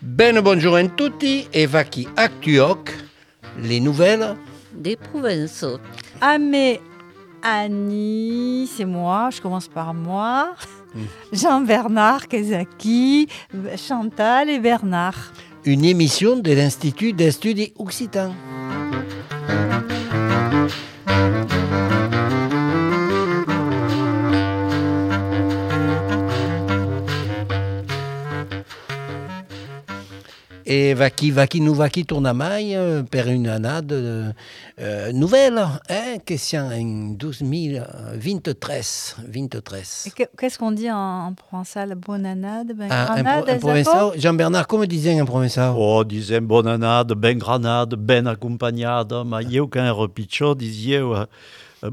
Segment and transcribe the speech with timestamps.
[0.00, 2.90] Ben bonjour à tutti et vaki actuoc,
[3.62, 4.36] les nouvelles
[4.72, 5.66] des provinces.
[6.20, 6.80] Amé
[7.42, 10.54] Annie, c'est moi, je commence par moi.
[11.32, 13.28] Jean-Bernard Kezaki,
[13.76, 15.32] Chantal et Bernard.
[15.66, 18.32] Une émission de l'Institut d'études occitans.
[30.76, 34.32] Et vaki vaki nous vaki tournamaille euh, per une année euh,
[34.80, 38.82] euh, nouvelle, hein, question en 2023.
[39.28, 39.78] 23.
[40.36, 41.94] Qu'est-ce qu'on dit en, en provençal?
[41.94, 45.72] Bonne année, ben ah, granade, en, provençal, Jean-Bernard, comment disait en provençal?
[45.78, 51.00] Oh, disait bonne année, ben granade, ben accompagnade, mais il y a aucun repitcho, disait...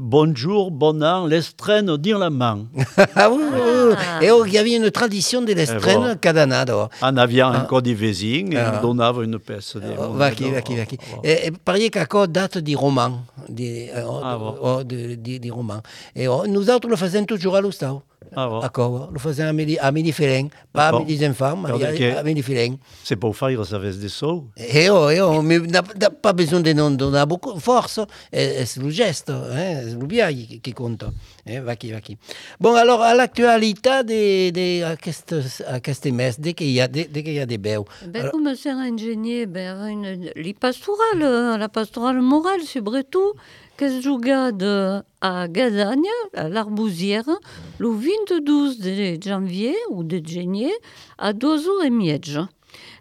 [0.00, 2.66] Bonjour, bon an, l'estrenne dire la main.
[3.14, 3.42] ah oui,
[3.94, 4.22] ah.
[4.24, 6.16] Et oh, il y avait une tradition de l'estrenne bon.
[6.18, 6.88] cada annada.
[7.02, 7.58] En aviant ah.
[7.58, 8.80] un code voisin, ah.
[8.82, 9.76] on donnait une pièce.
[9.76, 10.98] De oh, vaki, vaki, vaki.
[11.22, 14.54] Et, et pariez qu'à date du roman, des, ah, bon.
[14.62, 15.82] oh, de, de, de roman.
[16.16, 18.02] Et oh, nous autres le faisions toujours à l'Oustau.
[18.34, 18.58] Ah.
[18.62, 22.42] D'accord, le faisait à Midi, à Midi Félin, pas à Midi Enfants, mais à Midi
[22.42, 22.76] Félin.
[23.04, 24.44] C'est pour faire ça fait des sauts.
[24.56, 28.00] Et oh, et oh, mais n'a pas besoin de non donner beaucoup de force,
[28.32, 31.04] c'est le geste, hein, c'est le bien qui, qui compte.
[31.46, 32.16] Eh, va qui, va qui.
[32.60, 37.24] Bon, alors, à l'actualité de, de, à aquest mes, dès qu'il y, a, dès, dès
[37.24, 37.80] qu'il y a des belles.
[38.06, 38.32] Ben, alors...
[38.32, 45.48] Comme c'est ingénieur, ben, une, les pastorales, la pastorale morale, c'est Bretou, qu'est-ce jugade à
[45.48, 47.28] Gadagne, à l'Arbousière,
[47.78, 50.72] le 22 de janvier ou de janvier,
[51.18, 52.46] à 2h30.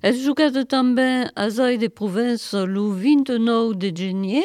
[0.01, 4.43] Elle jugade també à Zai de Province le 29 de janvier,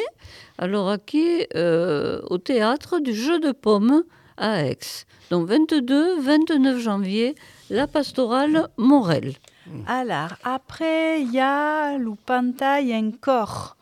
[0.57, 4.03] alors aquí euh, au théâtre du Jeu de Pommes
[4.37, 5.05] à Aix.
[5.29, 7.35] Donc 22-29 janvier,
[7.69, 9.33] la pastorale Morel.
[9.85, 13.76] Alors, après, il y a le Pantaille encore.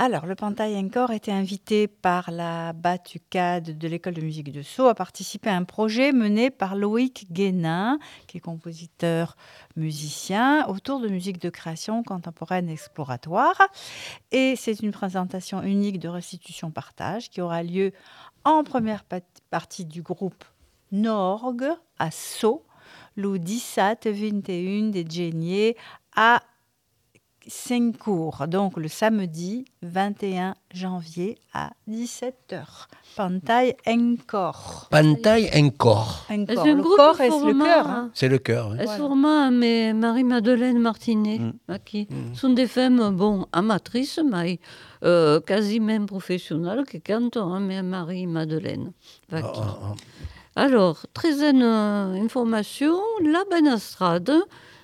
[0.00, 4.86] Alors, le Pantaille encore était invité par la Batucade de l'école de musique de Sceaux
[4.86, 7.98] à participer à un projet mené par Loïc Guénin,
[8.28, 9.36] qui est compositeur
[9.74, 13.60] musicien, autour de musique de création contemporaine exploratoire.
[14.30, 17.90] Et c'est une présentation unique de restitution-partage qui aura lieu
[18.44, 19.02] en première
[19.50, 20.44] partie du groupe
[20.92, 22.64] Norgue à Sceaux,
[23.16, 25.76] le 17 21 des Géniers
[26.14, 26.40] à
[27.98, 32.86] cours, donc le samedi 21 janvier à 17h.
[33.16, 34.88] Pantaille encore.
[34.90, 36.26] Pantaille encore.
[36.30, 36.66] encore.
[36.66, 37.86] Le corps est le cœur.
[37.88, 38.10] Hein.
[38.14, 38.70] C'est le cœur.
[38.70, 38.84] Oui.
[38.84, 39.50] Voilà.
[39.50, 41.78] mais Marie-Madeleine Martinet, mm.
[41.84, 42.34] qui mm.
[42.34, 44.60] sont des femmes bon, amatrices, mais
[45.04, 48.92] euh, quasi même professionnelles, qui cantent, hein, mais Marie-Madeleine.
[49.32, 49.94] Oh, oh, oh.
[50.54, 54.32] Alors, très euh, information, la Benastrade,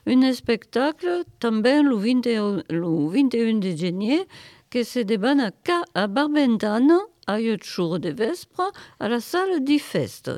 [0.07, 4.27] un spectacle també le 21, le 21 de gener
[4.71, 5.53] que se debana
[5.95, 10.31] a Barbentana a de vespre à la salle du fest,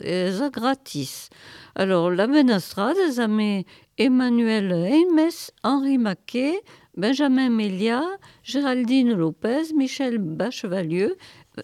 [0.52, 1.30] gratis.
[1.74, 3.66] Alors, la menastrade, c'est
[3.98, 6.60] Emmanuel Heimes, Henri Maquet,
[6.96, 8.04] Benjamin Melia,
[8.42, 11.16] Géraldine Lopez, Michel Bachevalieu,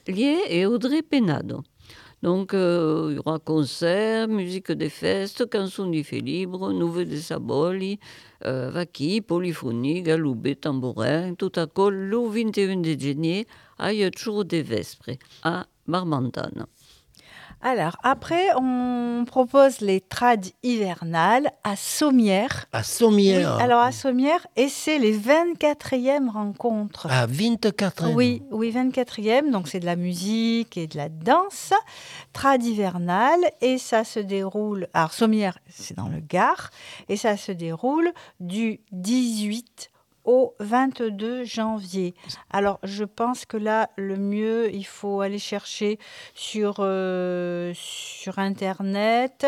[0.09, 1.63] Lié et Audrey Penado.
[2.23, 7.17] Donc, euh, il y aura concert, musique des festes, canzoni du fait libre, nouveau de
[7.17, 7.99] Saboli,
[8.45, 14.59] euh, vaki, polyphonie, galoubé, tambourin, tout à coup, le 21 de janvier, à jour de
[14.59, 15.11] Vespre,
[15.43, 16.67] à Marmantane.
[17.65, 22.67] Alors, après, on propose les trades hivernales à Sommières.
[22.73, 27.07] À Sommières oui, Alors, à Sommières, et c'est les 24e rencontres.
[27.09, 29.53] Ah, 24e Oui, oui, 24e.
[29.53, 31.73] Donc, c'est de la musique et de la danse.
[32.33, 34.89] Trad hivernale, et ça se déroule.
[34.93, 36.71] Alors, Sommières, c'est dans le Gard,
[37.09, 39.92] et ça se déroule du 18
[40.25, 42.15] au 22 janvier.
[42.51, 45.99] Alors, je pense que là, le mieux, il faut aller chercher
[46.35, 49.47] sur, euh, sur Internet,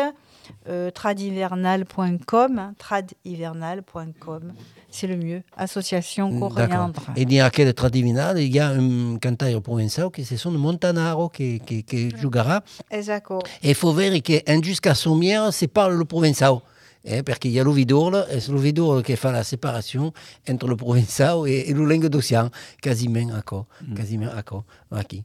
[0.67, 4.53] euh, tradivernal.com, hein, tradivernal.com.
[4.91, 5.43] C'est le mieux.
[5.57, 7.01] Association Coriandre.
[7.15, 10.51] Et il y a quel tradivernal Il y a un cantaire provençal qui c'est son
[10.51, 12.63] Montanaro qui, qui, qui jouera.
[12.91, 13.41] Exactement.
[13.61, 16.59] Et il faut voir qu'en jusqu'à Sommière, c'est pas le provençal.
[17.05, 20.11] Eh, perché il y a l'Ovidor, et c'est l'Ovidor qui fait la séparation
[20.49, 22.49] entre le provençal et, et le languedocien,
[22.81, 23.93] quasiment accord, mm.
[23.93, 25.23] quasiment accord, aquí.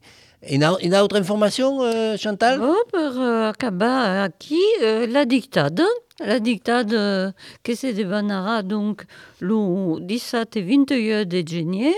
[0.49, 2.59] Une, une autre information, euh, Chantal?
[2.63, 5.83] Oh, Per euh, acabar aquí, euh, la dictade,
[6.19, 7.31] la dictade euh,
[7.63, 9.03] que se devanara donc
[9.39, 11.93] le 17 et 21 de janvier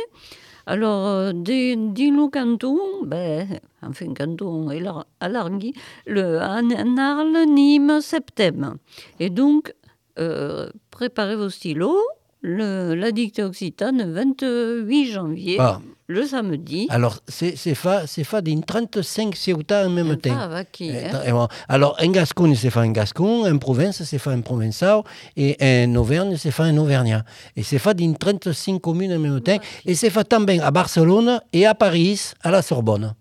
[0.66, 3.48] Alors, euh, des, le canton, ben,
[3.82, 4.80] enfin, canton et
[5.22, 5.74] Largui,
[6.06, 8.76] le Arles, Nîmes, Septembre.
[9.20, 9.74] Et donc,
[10.20, 12.00] euh, préparez vos stylos,
[12.42, 15.58] le, la dictée occitane, 28 janvier.
[15.60, 16.88] Ah le samedi.
[16.90, 20.36] Alors, c'est fait, fait d'une 35 ciutats en même temps.
[20.38, 21.48] Ah, qui, hein?
[21.68, 25.02] Alors, en Gascogne, c'est fait en Gascon, en Provence, c'est fait en Provençal,
[25.38, 27.24] et en Auvergne, c'est fait en Auvergnat.
[27.56, 29.58] Et c'est fait d'une 35 communes en même temps.
[29.86, 33.14] Et c'est fait bien à Barcelone et à Paris, à la Sorbonne.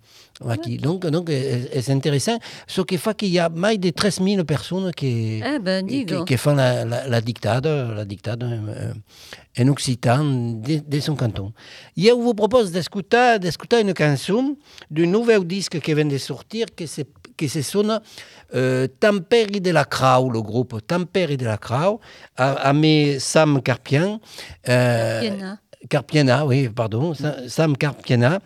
[0.81, 2.39] Donc, donc c'est intéressant.
[2.67, 6.06] Ce qui fait qu'il y a plus de 13 000 personnes qui, eh ben, qui,
[6.06, 8.93] qui, font la, la, la dictade, la dictade euh,
[9.59, 11.53] en occitan de, de, son canton.
[11.97, 13.39] Je vous propose d'écouter,
[13.81, 14.56] une chanson
[14.91, 17.03] d'un nouvel disque qui vient de sortir, qui se,
[17.37, 18.00] qui se sonne
[18.55, 22.00] euh, Tamperi de la Crau, le groupe Tamperi de la Crau,
[22.37, 24.21] à, à mes Sam Carpian.
[24.69, 25.55] Euh,
[25.88, 27.12] Carpiena, oui, pardon,
[27.49, 28.38] Sam Carpiena.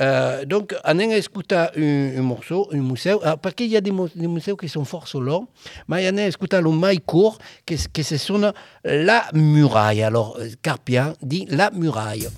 [0.00, 3.80] Euh, donc, on a écouté un, un, morceau, un museu, ah, parce qu'il y a
[3.80, 5.46] des, des musées qui sont fort longs,
[5.88, 8.52] mais on a écouté le mai court, qui, qui se sonne
[8.84, 10.02] La Muraille.
[10.02, 12.28] Alors, Carpien dit La Muraille.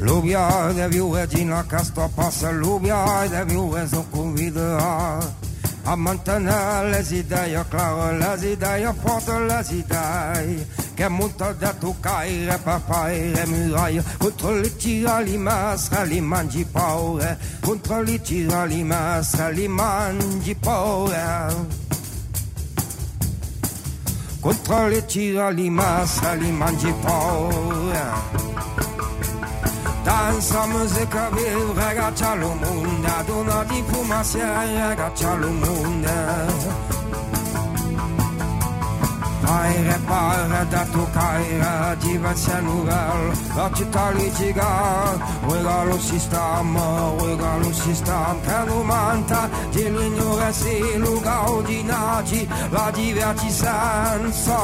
[0.00, 5.18] Lubia de viure din la castor passa, lubia de viure so convida
[5.88, 12.58] A Montana las ideias, claro, las ideias fortes, les ideias Que monta de tu caire,
[12.58, 17.38] papai, e muraille Contro li tira li masra, li mangi paure.
[17.62, 21.24] Contro li tira li masra, li mangi paure.
[24.42, 28.87] Contro li tira li masra, li mangi paure.
[30.08, 33.16] Danser musikk og viv, reggae, tjallomone.
[33.28, 36.97] Donald gikk på marsjer, reggae, tjallomone.
[39.48, 43.32] Kaire pare datu kaira diversen ural
[43.64, 44.72] Açıkaliciga
[45.48, 46.76] Regalu sistem
[47.16, 54.60] Regalu sistem Kenumanta Dell'ignoranza Lugao di naci La divertisenza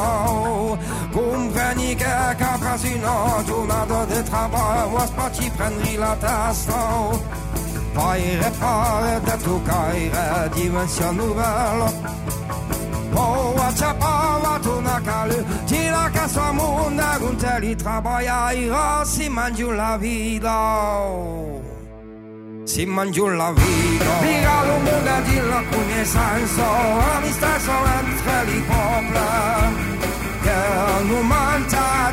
[1.11, 7.33] Compreni che caprasino Giornata di lavoro Spacci prendi la testa.
[7.91, 12.34] Pare pare datu kaira Dimensione nouvelle
[13.15, 18.69] Boa chapava tu na calu Tira que sua munda tele trabalha e
[19.05, 20.55] se mangiu la vida
[22.65, 26.67] Si mangiu la vida Viga lo mundo di la conoscenza
[27.15, 29.99] Amistato entre li popoli
[30.43, 30.59] Che
[31.07, 32.11] non manta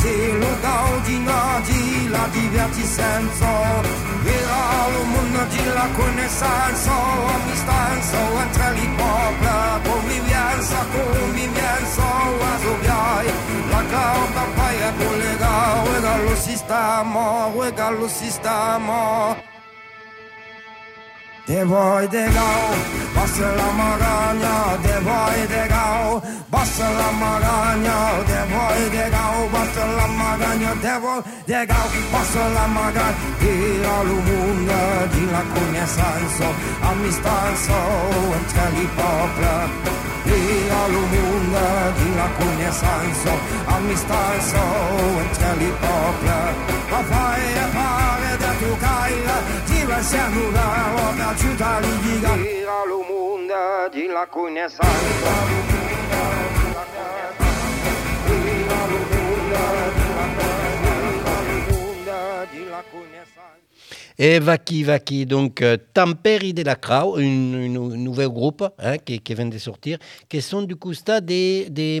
[0.00, 3.52] σε λόγαο γινά γιλά diverti senso
[4.34, 6.96] e al mondo di la conoscenza
[7.44, 8.20] mi stanzo
[8.54, 9.58] tra li popla
[9.88, 10.78] convivienza
[12.50, 13.28] a soviai
[13.72, 15.52] la cauta paia collega
[15.86, 15.94] o
[23.12, 29.84] passa la magagna, te voi de gau, passa la magagna, te voi de gau, passa
[29.84, 34.80] la magagna, te voi de gau, passa la magagna, tira lo mondo
[35.12, 36.48] di la conoscenza,
[36.80, 37.76] amistanza
[38.36, 39.92] entre li popoli.
[40.24, 41.66] Tira lo mondo
[41.98, 43.32] di la conoscenza,
[43.66, 44.62] amistanza
[45.20, 46.72] entre li popoli.
[46.90, 48.03] Ma fai
[48.56, 50.58] 天路开了，天路献出了，
[50.94, 52.24] 我要娶到你一个。
[52.38, 54.80] 伊拉路木德，伊拉库尼斯。
[64.16, 69.34] Et Vaki Vaki, donc euh, Tamperi de la Crau, une, une nouvel groupe hein, qui, qui,
[69.34, 70.92] vient de sortir, qui sont du coup
[71.22, 72.00] des, des,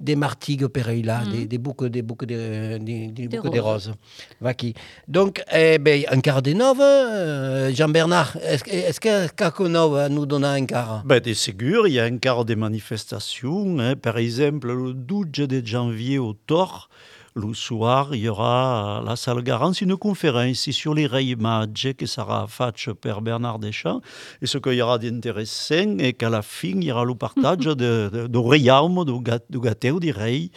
[0.00, 1.30] des martigues Pereira, mm -hmm.
[1.32, 3.92] des, des boucles, des boucles de, des, des boucles de roses.
[4.40, 4.74] Vaki.
[5.06, 10.44] Donc, eh ben, un quart de neuf, euh, Jean-Bernard, est-ce est que Kakonov nous donne
[10.44, 11.04] un quart?
[11.04, 13.78] Ben, C'est sûr, il y a un quart des manifestations.
[13.78, 16.88] Hein, par exemple, le 12 de janvier au Thor,
[17.34, 22.06] le soir, il y aura à la salle Garance une conférence sur les reimages que
[22.06, 24.00] sera faite par Bernard Deschamps.
[24.40, 27.58] Et ce qu'il y aura d'intéressant est qu'à la fin, il y aura le partage
[27.64, 30.50] de, de, de du gâteau des rei,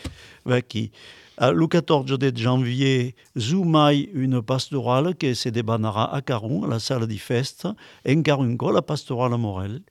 [0.68, 0.92] qui
[1.40, 7.06] le 14 de janvier, Zoumaï, une pastorale qui se débanera à Caron, à la salle
[7.06, 7.68] des fêtes,
[8.08, 9.82] en Carunco, la pastorale Morel.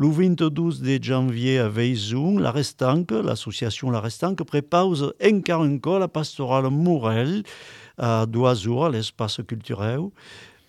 [0.00, 6.70] Le 22 de janvier à Veizung, la Restanque, l'association La Restanque, prépare encore la pastorale
[6.70, 7.42] Morel
[7.98, 10.02] à Doisour, à l'espace culturel.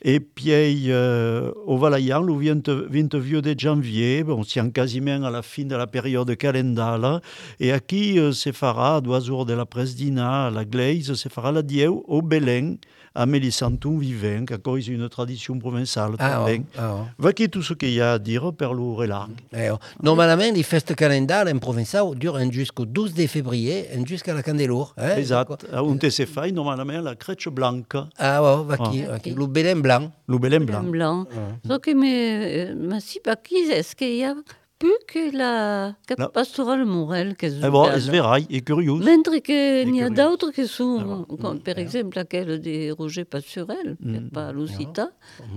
[0.01, 0.50] Et puis,
[0.88, 5.86] euh, au Valayan, le 22 de janvier, bon, c'est quasiment à la fin de la
[5.86, 7.21] période calendale,
[7.59, 11.91] et qui euh, se fera, jours de la Presdina, la Glaise, se fera la Dieu
[11.91, 12.77] au Belén,
[13.16, 16.12] à Mélissanton vivant, qui encore une tradition provençale.
[16.20, 17.06] Ah, oh, ah, oh.
[17.18, 19.30] Voici tout ce qu'il y a à dire per l'Ourelang.
[19.54, 19.78] Eh, oh.
[20.01, 24.94] Normalement, les fêtes calendales en provençal durent jusqu'au 12 de février, jusqu'à la Candelure.
[24.98, 25.66] Hein, Exact.
[25.74, 27.84] On te se fait normalement la crèche blanche,
[28.18, 29.12] Ah, oh, vaki, Ah.
[29.12, 29.32] vaki.
[29.32, 30.12] Le Belén blanc.
[30.28, 30.84] le Belén Blanc.
[30.84, 31.24] blanc.
[31.24, 31.28] blanc.
[31.66, 34.34] Donc, mais, mais si, pas qui est-ce qu'il y a?
[34.79, 38.93] Plus que la cap La- pastorale Morel que Eh bon, es verai, est curieux.
[38.93, 40.09] Mentre qu'il y a curieux.
[40.09, 41.38] d'autres qui sont, Ah bon.
[41.38, 44.29] comme par exemple laquelle des Roger Pasturel, Mm.
[44.29, 45.09] pas Lucita,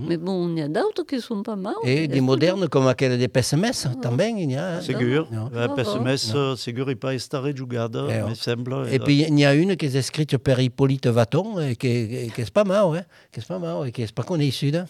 [0.07, 1.73] mais bon, il y a d'autres qui sont pas mal.
[1.85, 4.77] Et des modernes comme aquelle des Pessemès, também, il y a.
[4.77, 4.79] hein.
[4.87, 8.87] Eh, Non, PSMS, euh, segur et pas estare jugada, Eh, me semble.
[8.91, 12.41] Et puis il y a une qui est écrite par Hippolyte Vaton, et qui, qui
[12.41, 13.05] est pas mal, ouais.
[13.31, 14.85] qui est pas mal, et qui est pas connu sud.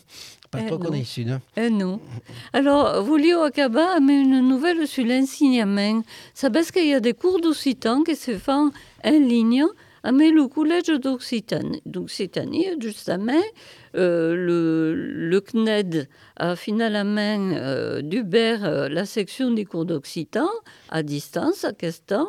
[0.53, 0.85] Pas Eh trop non.
[0.85, 1.03] connu.
[1.57, 1.99] Et nous.
[2.53, 6.03] Alors, Vulio Acaba met une nouvelle sur l'enseignement.
[6.33, 8.71] Savez qu'il y a des cours d'occitan qui se font
[9.03, 9.65] en ligne
[10.03, 11.81] avec le collège d'Occitanie.
[11.85, 13.41] d'Occitanie, justement,
[13.95, 20.49] euh, le, le CNED a finalement euh, euh, la section des cours d'occitan
[20.89, 22.27] à distance, à Castan.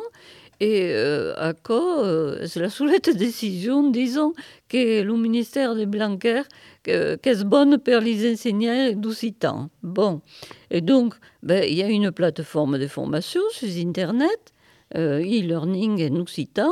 [0.61, 4.33] Et euh, à quoi euh, c'est la soulette décision, disons,
[4.69, 6.43] que le ministère des Blanquer
[6.83, 9.69] que- qu'est-ce bonne pour les enseignants d'occitan.
[9.83, 10.21] Bon.
[10.71, 14.53] Et donc, ben, il y a une plateforme de formation sur Internet,
[14.95, 16.71] euh, e-learning en occitan.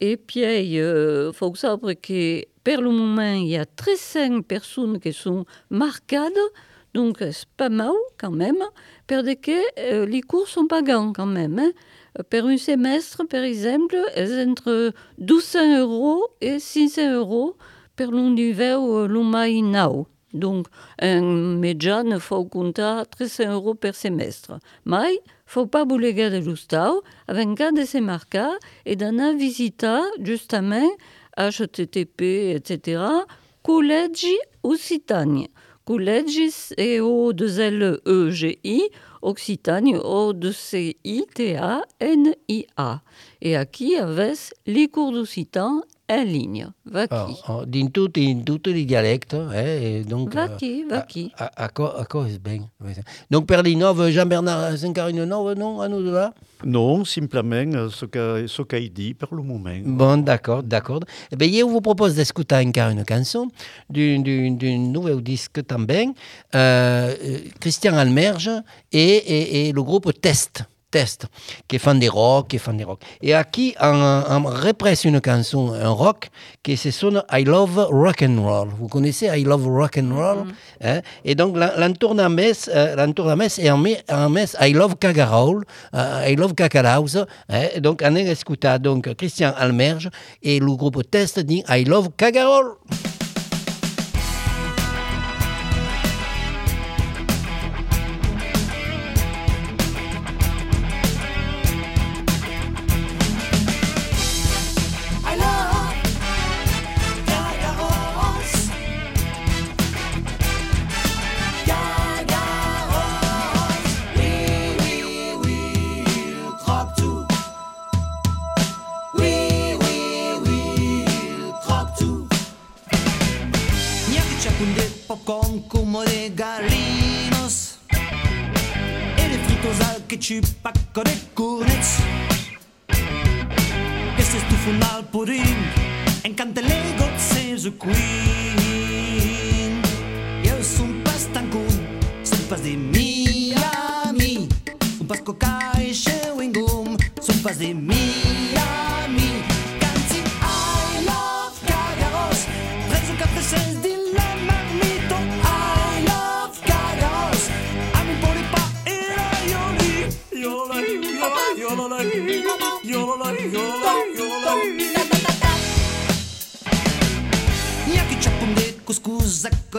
[0.00, 5.12] Et puis, il faut savoir que, pour le moment, il y a 35 personnes qui
[5.12, 6.28] sont marquées.
[6.94, 8.62] Donc, c'est pas mal quand même.
[9.06, 11.58] Parce que les cours sont pagants quand même.
[11.58, 11.70] hein.
[12.28, 17.56] Per un semestre, par exemple, c'est entre 1200 euros et 600 euros
[17.96, 20.06] per l'univers l'umai nau.
[20.32, 20.66] Donc,
[21.00, 24.58] un médian faut compter 300 euros per semestre.
[24.84, 28.52] Mais, faut pas boulegar de l'ustau, avec cas de se marcar
[28.86, 30.88] et d'aller visiter, justement,
[31.36, 33.02] http, etc.,
[33.62, 35.50] Collegi Occitanie.
[35.84, 38.82] Collegi, c'est O-2-L-E-G-I,
[39.22, 40.92] Occitanie, O-2-C-I-T-A-N-I-A.
[43.42, 44.32] Et aquí avait
[44.66, 46.66] les cours d'occitan en ligne.
[46.84, 49.36] Va Oh, qui oh, tout, in tutti i dialecti.
[49.54, 51.02] Eh, et donc, Va euh, qui Va
[52.38, 53.02] bien Ouais, ça.
[53.30, 53.62] Donc, per
[54.10, 56.32] Jean-Bernard Saint-Carine Nove, non, à nous de là
[56.64, 59.70] Non, simplement ce qu'a ce qu'a dit pour le moment.
[59.84, 61.00] Bon, d'accord, d'accord.
[61.30, 63.48] Eh bien, je vous propose d'écouter encore une chanson
[63.88, 66.12] d'un d'un- d'un nouveau disque também,
[66.54, 68.50] euh, euh, Christian Almerge
[68.92, 70.64] et, et, et le groupe Test.
[70.90, 71.26] Test,
[71.68, 73.00] qui font des rock, qui font des rock.
[73.22, 76.30] Et à qui on, on represse une chanson, un rock,
[76.62, 78.68] qui se sonne I Love Rock and Roll.
[78.78, 80.38] Vous connaissez I Love Rock and Roll
[80.82, 81.00] hein?
[81.24, 84.28] Et donc, l'entour de la messe, euh, l'entour de la messe est en, me- en
[84.28, 87.16] messe I Love Cagarol, euh, I Love Cacalaus.
[87.48, 87.66] Hein?
[87.74, 90.10] Et donc, on a écouté donc Christian Almerge
[90.42, 92.74] et le groupe Test dit I Love Cagarol.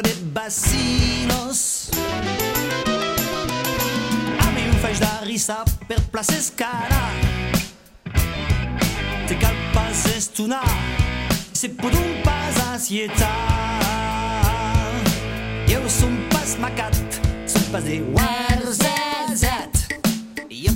[0.02, 1.90] De bacinos
[4.40, 7.12] A mi un risa per place escara
[9.28, 10.64] Te cal pas estunar
[11.54, 13.30] Se pot un pas asietar
[15.68, 16.96] Eu som pas macat
[17.46, 19.01] Som pas de warzazat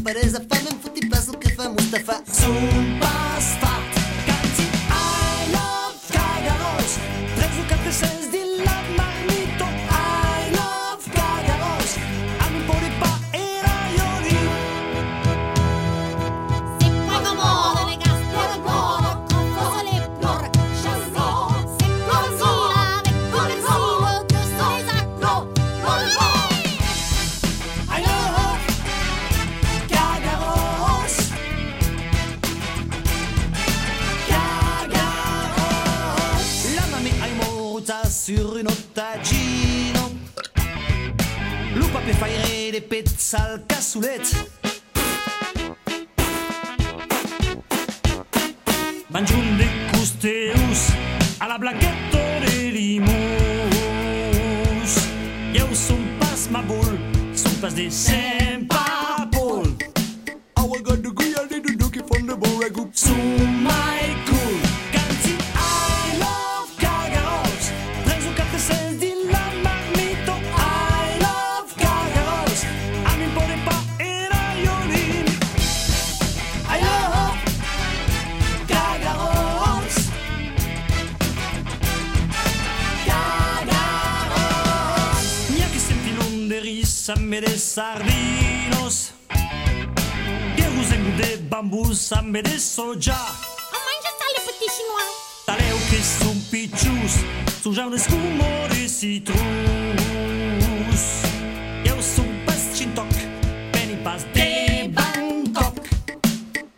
[0.05, 3.04] Jo pareix de fam em foti pas el que fa Mustafa Som
[38.25, 40.12] sur un ottagino.
[41.75, 44.50] Lupa per fare le pezze al cassolet.
[49.10, 50.89] Mangiun de custeus
[51.38, 53.05] a la blanquetto de limus.
[55.53, 56.98] Eu son pas ma boule,
[57.36, 58.35] son pas de sempapol.
[87.05, 89.12] De risa me de sardinos.
[90.55, 93.15] Que usen de bambú sambe de soja.
[93.71, 95.12] Manja tale petit chinois.
[95.45, 97.24] Taleu que son pichus,
[97.62, 99.38] sujam de escumo de citrus.
[101.85, 103.07] Eu sou pas chintoc,
[103.71, 105.81] penny pas de Bangkok.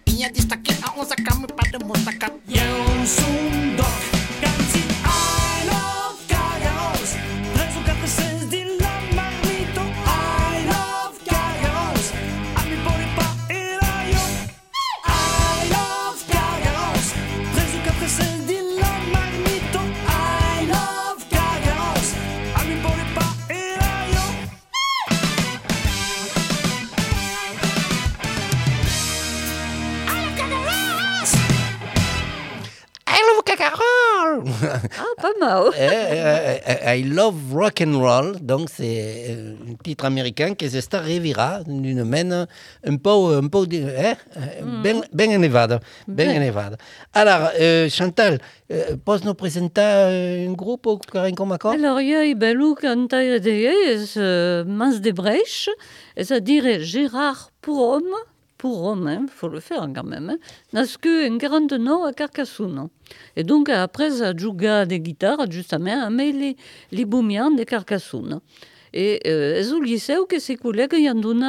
[0.08, 4.07] Minha destaque a onça cama para mostrar Eu sou um doc,
[35.28, 35.72] Pas mal.
[35.78, 40.70] Eh, eh, eh, I love rock and roll, donc c'est euh, un titre américain que
[40.70, 42.48] s'esta revira d'une mène
[42.86, 44.16] un peu, un peu eh, eh,
[44.84, 46.42] ben, ben elevada, ben Ben.
[46.42, 46.78] elevada.
[47.14, 48.40] Alors, euh, Chantal,
[48.72, 52.76] euh, pots nous présenter un groupe ou Karen Comacor Alors, il y a i belou
[52.76, 55.70] cantaire de euh, Brèche,
[56.16, 57.52] c'est-à-dire Gérard
[58.58, 60.38] Pourom, Pourom, hein, faut le faire quand même, hein,
[60.74, 62.90] nascu en 49 à Carcassonne.
[63.36, 66.56] Et donc, après, a joué de guitare, justement, a mis les,
[66.92, 68.40] les boumians de Carcassonne.
[68.94, 71.46] Et euh, es au que ses collègues y en donné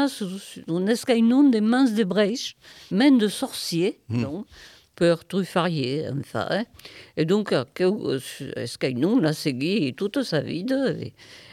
[0.69, 2.57] un escainon de Mans de Brèche,
[2.91, 4.45] main de sorcier, donc,
[4.97, 6.47] peur truffarier, enfin.
[6.51, 6.65] hein.
[7.17, 8.19] Et donc, euh, euh,
[8.57, 10.65] Escainon l'a segué toute sa vie.
[10.65, 10.97] de-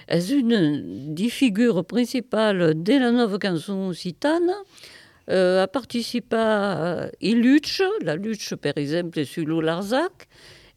[0.08, 4.52] est une des figures principales de la nouvelle chanson occitane?
[5.30, 10.28] Euh, a participé à Illuch, la lutte par exemple sur Larzac,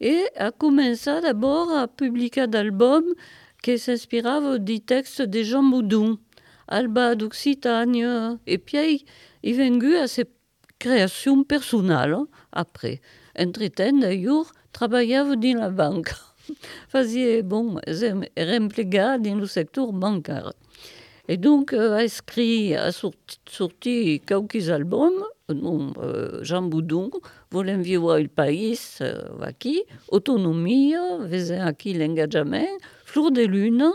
[0.01, 3.13] et a commencé d'abord à publier d'albums
[3.61, 6.17] qui s'inspiraient des textes de Jean Moudon,
[6.67, 9.05] Alba d'Occitanie, et puis
[9.43, 10.25] il venu à ses
[10.79, 13.01] créations personnelles hein, après.
[13.37, 16.11] Entre-temps, d'ailleurs, travaillait dans la banque.
[16.89, 17.79] Faisait, bon,
[18.37, 20.53] remplégat dans le secteur bancaire.
[21.31, 27.11] Et donc, euh, a écrit, a sorti, quelques albums, dont euh, Jean Boudon,
[27.51, 30.95] Volem vivre il pays, euh, aqui, Autonomie,
[31.61, 32.65] aqui l'engagement,
[33.05, 33.91] Fleur de Lune,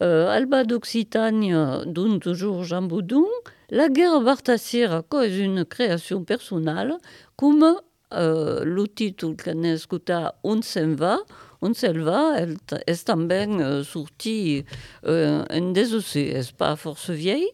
[0.00, 1.52] euh, Alba d'Occitanie,
[1.86, 3.26] dont toujours Jean Boudon,
[3.70, 6.94] La guerre Bartassière, quoi, est une création personnelle,
[7.34, 7.74] comme
[8.12, 9.98] euh, le titre qu'on
[10.44, 11.18] On s'en va,
[11.62, 14.64] On s'en va, elle est também euh, sorti
[15.04, 17.50] euh, en désossé, est pas force vieille?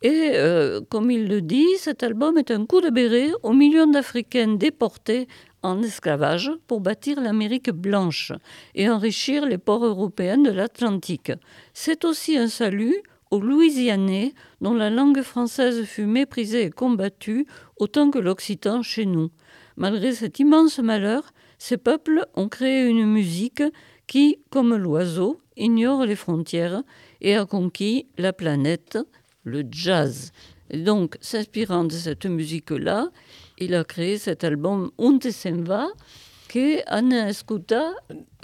[0.00, 3.86] Et euh, comme il le dit, cet album est un coup de béret aux millions
[3.86, 5.28] d'Africains déportés
[5.62, 8.32] en esclavage pour bâtir l'Amérique blanche
[8.74, 11.32] et enrichir les ports européens de l'Atlantique.
[11.74, 12.96] C'est aussi un salut
[13.30, 19.30] aux Louisianais dont la langue française fut méprisée et combattue autant que l'occitan chez nous.
[19.76, 21.32] Malgré cet immense malheur,
[21.62, 23.62] ces peuples ont créé une musique
[24.08, 26.82] qui, comme l'oiseau, ignore les frontières
[27.20, 28.98] et a conquis la planète,
[29.44, 30.32] le jazz.
[30.70, 33.10] Et donc, s'inspirant de cette musique-là,
[33.58, 35.86] il a créé cet album Unte se'n va,
[36.48, 37.92] que Anna escuta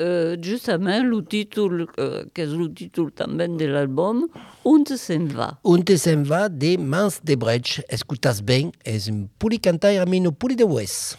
[0.00, 3.66] euh, justement le titre, euh, que titre también de
[6.76, 7.84] Mans de Brecht.
[7.88, 11.18] Escutas ben, és un puli cantaire amino puli de West.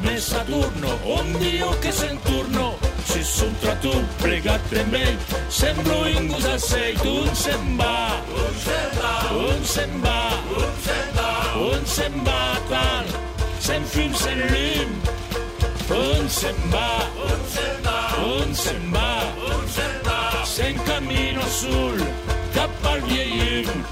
[0.00, 6.06] Come Saturno, un dio che sei in turno, se son tra tu pregate me, sembro
[6.06, 10.18] in gusa sei, tu un semba, un semba, un semba,
[10.56, 13.04] un semba, un semba tal,
[13.58, 15.00] sen film, sen lune,
[15.88, 22.06] un semba, un semba, un semba, un semba, sen cammino sul,
[22.52, 23.84] cap al vieillum.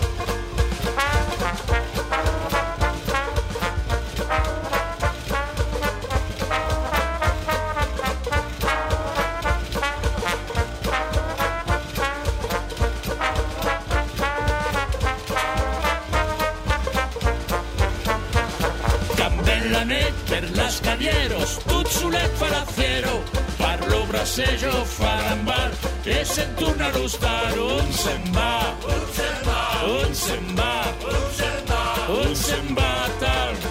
[24.30, 25.70] passejo faran bar,
[26.04, 30.74] que sent un arrostar, on se'n va, on se'n va, on se'n va,
[31.14, 31.80] on se'n va,
[32.18, 33.66] on se'n va, tard,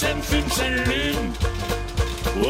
[0.00, 1.32] se'n fin, se'n lluny.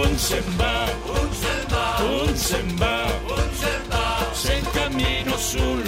[0.03, 0.75] on se'n va,
[1.17, 2.93] on se'n va, on se'n va,
[3.39, 4.05] on se'n va,
[4.45, 5.83] se'n camino sul,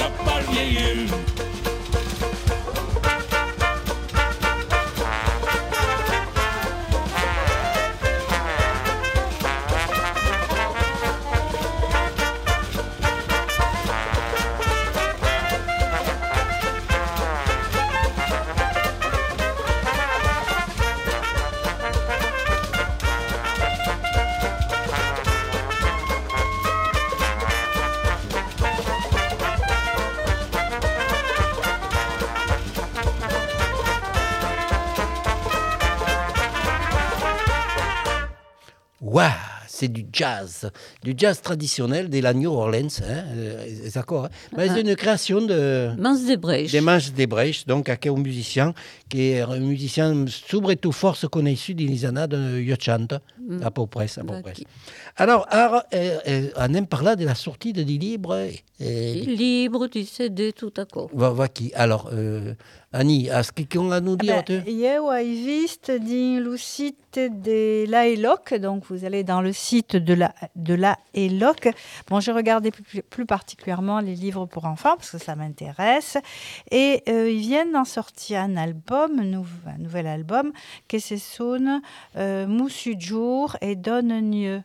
[0.00, 1.39] cap al lleum.
[39.80, 40.70] C'est du jazz,
[41.02, 44.26] du jazz traditionnel de la New Orleans, hein, euh, d'accord.
[44.26, 44.54] Hein?
[44.56, 46.70] Mais c'est une création de Mans de Brecht.
[46.72, 48.74] des manches de Brecht, donc à un musicien
[49.08, 53.06] qui est un musicien surtout force connu les années de Yochant,
[53.62, 54.52] à peu près, à peu près.
[55.16, 58.34] Alors, alors euh, euh, on aime parler de la sortie de des livres.
[58.80, 59.12] euh,
[59.42, 61.08] Libre du CD, tout à coup.
[61.12, 61.72] va, va qui?
[61.74, 62.54] Alors, euh,
[62.92, 64.70] Annie, est-ce qu'on a nous dire Ben, tu
[65.98, 67.86] din le site de
[68.56, 71.70] donc vous allez dans le site de la, de la ELOC.
[72.08, 76.18] Bon, j'ai regardé plus, plus particulièrement les livres pour enfants parce que ça m'intéresse.
[76.70, 80.52] Et euh, ils viennent d'en sortir un album, un nouvel album,
[81.00, 81.80] se sonne
[82.16, 84.62] euh, Moussu Jour et Donne Mieux.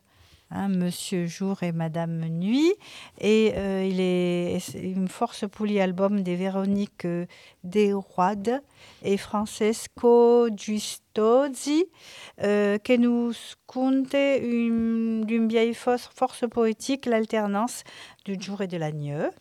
[0.51, 2.73] Hein, Monsieur Jour et Madame Nuit.
[3.19, 5.43] Et euh, il est c'est une force
[5.81, 7.25] album de Véronique euh,
[7.63, 8.61] Desroides
[9.03, 11.85] et Francesco Giustozzi,
[12.43, 13.33] euh, qui nous
[13.65, 16.09] conte une- d'une vieille force,
[16.51, 17.83] poétique, l'alternance
[18.23, 19.31] du jour et de l'agneau,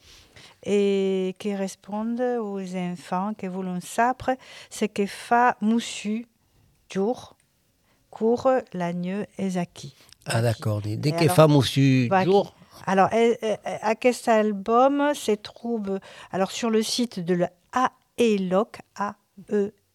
[0.65, 4.37] et qui répondent aux enfants qui voulons savoir
[4.71, 6.27] ce que fa moussu
[6.91, 7.37] jour,
[8.11, 9.95] court l'agneau et Zaki.
[10.27, 10.81] Ah, d'accord.
[10.83, 11.63] Dès que femme au
[12.09, 12.55] va- jour,
[12.87, 15.99] Alors, eh, eh, à cet album se trouve
[16.33, 17.51] alors sur le site de la
[18.19, 18.79] AELOC,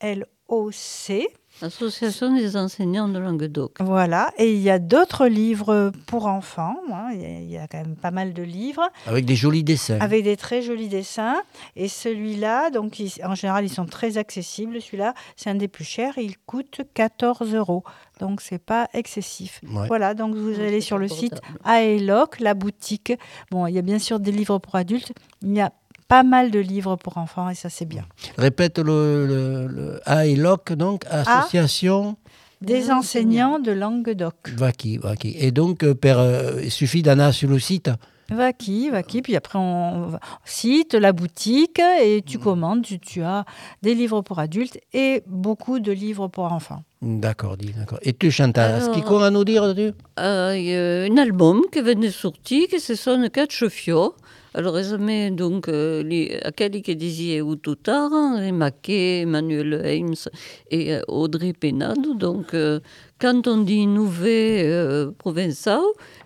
[0.01, 1.27] A-E-L-O-C.
[1.61, 3.77] Association des enseignants de Languedoc.
[3.81, 6.75] Voilà, et il y a d'autres livres pour enfants.
[6.91, 9.35] hein, Il y, a- il y a quand même pas mal de livres avec des
[9.35, 9.97] jolis dessins.
[9.99, 11.35] avec des très jolis dessins.
[11.75, 14.81] Et celui-là, donc il- en général, ils sont très accessibles.
[14.81, 16.17] Celui-là, c'est un des plus chers.
[16.17, 17.83] Il coûte 14 euros.
[18.19, 19.61] Donc, c'est pas excessif.
[19.63, 19.87] Ouais.
[19.87, 21.39] Voilà, donc vous allez sur le site.
[21.65, 23.13] Aeloc, la boutique.
[23.51, 25.13] Bon, il y a bien sûr des livres pour adultes.
[25.41, 25.71] Il y a
[26.09, 28.03] pas mal de livres pour enfants et ça, c'est bien.
[28.37, 32.17] Répète le, le, le AELOC, donc, Association
[32.61, 34.33] Des Des enseignants de Languedoc.
[34.57, 34.97] Vaki.
[34.97, 35.35] Vaki.
[35.39, 37.89] Et donc, euh, per, euh, il suffit d'aller sur le site.
[38.31, 40.11] Vaki, Vaki, puis après on
[40.45, 43.43] site, la boutique et tu commandes, tu, tu as
[43.81, 46.83] des livres pour adultes et beaucoup de livres pour enfants.
[47.01, 47.97] D'accord, dit, d'accord.
[48.03, 50.63] Et tu, Chantal, est-ce qu'il y a Alors- quoi à nous dire tu Euh, il
[50.65, 54.13] y a un album qui vient de sortir, qui se sonne Catch Fio.
[54.53, 58.11] Alors, résumé, donc, euh, les, aquelli che disait ou tout tard,
[58.51, 60.27] Maquet, Emmanuel Heims
[60.71, 62.15] et euh, Audrey Penado.
[62.15, 62.79] Donc, euh,
[63.19, 65.81] quand on dit nouvel euh, provençal,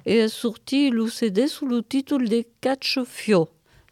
[0.05, 3.49] est sorti le CD sous le titre de Catch Fio.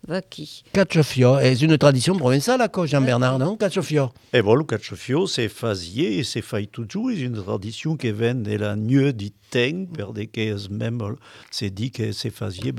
[0.07, 0.63] Vaki.
[0.73, 4.09] Cacciofio, c'est une tradition provençale, quoi, Jean-Bernard, non Cacciofio.
[4.33, 7.11] Et voilà, le cacciofio, c'est fasier et c'est fait toujours.
[7.11, 9.13] C'est une tradition qui vient de la nuit
[9.51, 10.99] temps, per des cases même,
[11.51, 12.29] c'est dit que c'est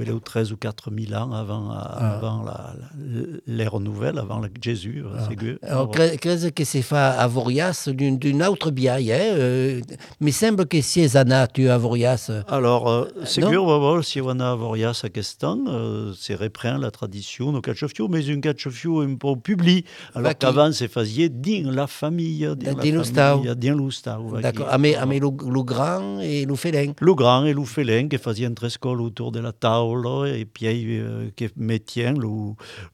[0.05, 5.05] là, 13 ou 4 000 ans avant, avant la- la- l'ère nouvelle, avant le Jésus.
[5.29, 9.33] c'est que- Alors, cre- credo che si fa a Vorias d'une autre biaille, eh?
[9.35, 9.81] euh,
[10.21, 12.31] mi sembra che sia Zana, tu a Vorias.
[12.49, 16.91] Alors, euh, c'est que, voir si on a Vorias à Kestan, euh, c'est reprend la
[16.91, 21.71] tradition au catch-fio, mais un catch-fio un peu public, alors Bah, qu'avant, c'est faisait dans
[21.71, 23.55] la famille, dans Dans la famille, dans
[24.29, 24.67] va D'accord.
[24.71, 26.93] Ah, mais, ah, mais le grand et le félin.
[27.09, 30.07] le grand et le félin qui faisaient un trescol autour de la table
[30.39, 30.67] et puis
[31.01, 32.35] euh, qui mettaient le,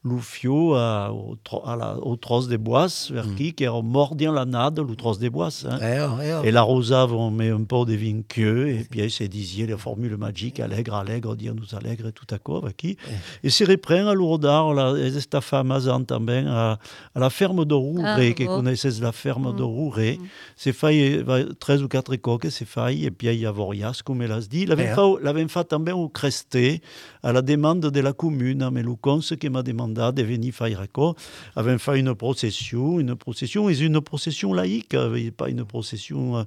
[0.09, 4.31] le fio à, au, tro- à la, au tros des bois, vers qui, qui dans
[4.33, 5.49] la nade, le tros des bois.
[5.69, 5.77] hein.
[5.81, 6.43] Eh, oh, eh, oh.
[6.45, 10.17] Et l'arrosave, on met un peu de vin queue, et puis c'est disait les formules
[10.17, 12.97] magiques, allègre, allègre, dire nous allègre, et tout à coup, qui.
[13.43, 15.71] Et c'est reprend à Lourdar, là, et cette femme
[16.07, 16.79] também, à,
[17.15, 18.57] à la ferme de Rouret, Ah, qui bon.
[18.57, 20.17] connaissez la ferme de Rouret.
[20.55, 24.01] C'est fait, va- 13 ou 4 coques, c'est fait, et puis il y a Vorias,
[24.05, 24.65] comme elle a dit.
[24.65, 24.95] L'avait Eh.
[24.95, 26.81] fait, au- l'avait fait também au Cresté,
[27.23, 30.81] à la demande de la commune, mais le cons qui m'a demandé de venir faire
[30.93, 31.13] quoi,
[31.55, 36.45] avait fait une procession, une procession, et une procession laïque, avait pas une procession.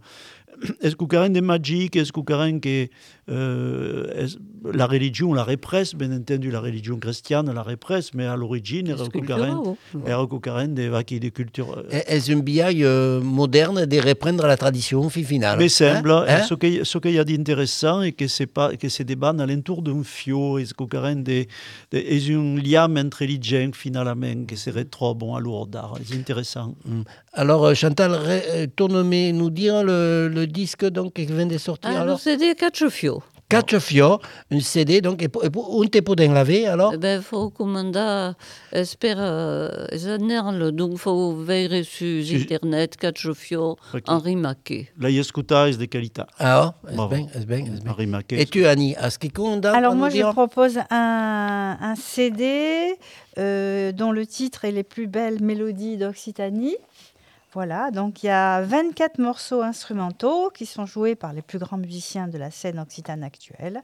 [0.82, 2.20] Est-ce que carrément des magiques, est-ce que
[3.30, 4.36] euh, est-ce-
[4.72, 9.04] la religion la répresse, bien entendu la religion chrétienne la répresse, mais à l'origine, era
[9.26, 11.82] carrément era carrément des vaquilles de culture.
[11.90, 15.58] Est-ce un biais euh, moderne de reprendre la tradition fi finale?
[15.58, 16.24] Mais semble, Hein?
[16.28, 16.42] Hein?
[16.48, 19.40] ce qu'il ce qu'il y a d'intéressant et que c'est pas que c'est des bandes
[19.40, 21.48] alentour d'un fio, carrément des,
[21.90, 21.98] des
[22.30, 26.74] est un lien entre religion finalement que serait trop bon à l'ourdard, c'est intéressant?
[26.84, 27.02] Mm.
[27.34, 31.58] Alors, euh, Chantal, ré- euh, tourne-moi nous dire le, le disque donc, qui vient de
[31.58, 31.90] sortir.
[31.94, 33.22] Ah, alors, le CD Cacciofio.
[33.48, 34.18] Quatre fio,
[34.50, 37.50] un CD, donc, et, pour- et pour- on te peut laver alors Eh ben, faut
[37.50, 38.30] commander,
[38.72, 43.76] espère, euh, zanerle, donc faut veiller sur Si- Internet, Cacciofio.
[44.08, 44.88] Henri Maquet.
[44.98, 45.32] Là, il y a ce
[45.68, 46.22] est de qualité.
[46.38, 47.14] Ah, oh, Bravo.
[47.14, 47.84] bien, est-ce bien, est-ce bien.
[47.84, 48.40] Marie Maquet.
[48.40, 52.94] Et tu, Annie, à ce qui compte Alors moi, je propose un, un CD
[53.38, 56.76] euh, dont le titre est Les plus belles mélodies d'Occitanie.
[57.54, 61.76] Voilà, donc il y a 24 morceaux instrumentaux qui sont joués par les plus grands
[61.76, 63.82] musiciens de la scène occitane actuelle.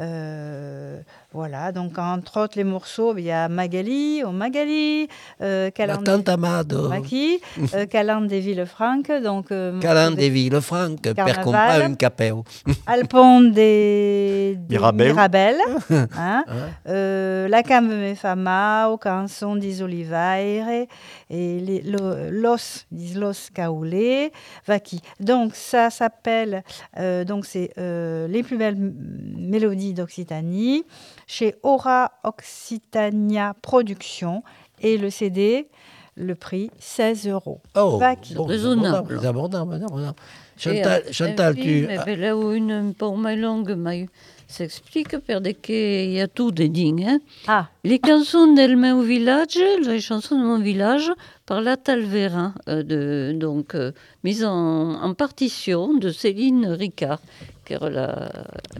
[0.00, 1.00] Euh,
[1.32, 5.08] voilà, donc entre autres les morceaux, il y a Magali, au Magali,
[5.42, 7.40] euh, La Calande tante Amado, Maki,
[7.74, 11.42] euh, Calande des Villefranques, donc euh, Calan morceaux de Villefranque, per
[11.84, 12.44] un capeo.
[12.86, 15.08] Alpon des, des Mirabel.
[15.08, 15.56] Mirabel,
[15.90, 16.06] hein.
[16.16, 16.44] Hein?
[16.88, 20.86] Euh, La Cambe me fama, o canson dis Oliveire,
[21.30, 21.82] et
[22.30, 24.32] Los dis Los Caoulé,
[24.66, 25.00] Vaki.
[25.20, 26.62] Donc ça s'appelle,
[26.98, 30.84] euh, donc c'est euh, les plus belles mélodies d'Occitanie,
[31.26, 34.42] chez Aura Occitania Productions,
[34.80, 35.68] et le CD,
[36.18, 37.60] le prix 16 euros.
[37.76, 38.00] Oh,
[38.34, 39.20] bon, Raisonnable.
[39.26, 40.14] abordable, abordable.
[40.58, 41.86] Et, Chantal, euh, Chantal tu...
[41.86, 44.08] ben, là où une moins longue, mais
[44.48, 47.06] s'explique per de qu'il y a tout des dignes.
[47.06, 47.18] Hein.
[47.46, 51.12] Ah, Les chansons del meu village, les chansons de mon village,
[51.46, 53.92] par la Talvera, euh, de, donc euh,
[54.24, 57.20] mise en, en partition de Céline Ricard,
[57.64, 58.30] qui est la,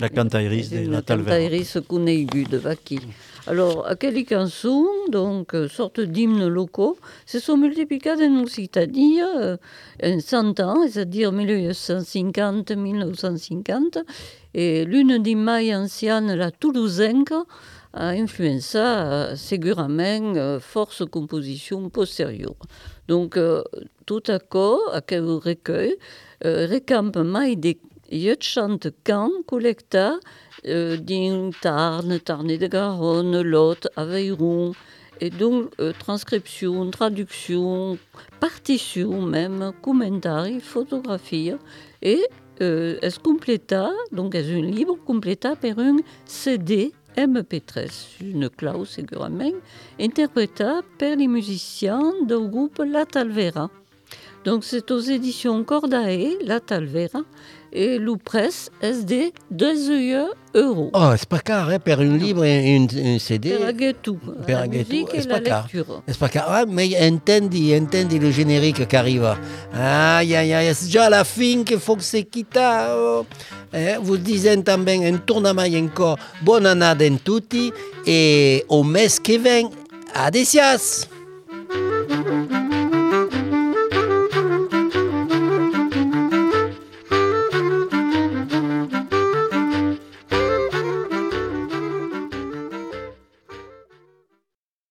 [0.00, 1.30] La de la Talvera.
[1.36, 3.00] cantaïris coneigu de Vaki.
[3.48, 9.56] Alors, à quelle chansons, donc, euh, sorte d'hymnes locaux, se sont multipliées en Occitanie euh,
[10.02, 14.04] en 100 ans, c'est-à-dire 1850-1950,
[14.52, 17.24] et l'une des mailles anciennes, la toulousaine,
[17.94, 22.56] a influencé euh, segurament euh, force composition postérieure.
[23.08, 23.62] Donc, euh,
[24.04, 25.96] tout à coup, à quel recueil,
[26.44, 27.80] euh, recampe mai des
[28.40, 30.18] chante can collecta
[30.66, 34.72] euh, din Tarn, Tarn de Garonne, Lot, Aveyron,
[35.20, 37.98] et donc euh, transcription, traduction,
[38.40, 41.52] partition même, commentaires, photographies,
[42.02, 42.26] et
[42.60, 47.88] euh, es completa, donc es un livre completa per un CD MP3,
[48.20, 49.54] une clause segurament,
[50.00, 53.70] interpréta per les musiciens du groupe La Talvera.
[54.44, 57.22] Donc c'est aux éditions Cordae, La Talvera,
[57.72, 60.90] et l'Oupress SD 2 euros.
[60.94, 63.50] Oh, c'est pas car, hein, per un livre et un, un CD.
[63.56, 65.62] Per aguetou, Per la musique et c'est la pas car.
[65.64, 66.02] lecture.
[66.08, 66.46] C'est pas car.
[66.48, 69.36] Ah, mais entendi, entendi le générique qui arrive.
[69.74, 72.96] Aïe, aïe, aïe, c'est déjà la fin qu'il faut que c'est quitta.
[72.96, 73.26] Oh.
[73.74, 76.16] Eh, vous disent também un tournament encore.
[76.42, 77.70] Bonne année à tutti
[78.06, 79.68] et au mes que vient.
[80.14, 81.06] Adesias!